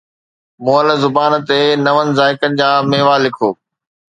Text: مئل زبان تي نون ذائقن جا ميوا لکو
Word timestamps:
مئل 0.63 0.87
زبان 1.03 1.33
تي 1.47 1.59
نون 1.85 2.07
ذائقن 2.17 2.51
جا 2.59 2.69
ميوا 2.89 3.15
لکو 3.23 3.49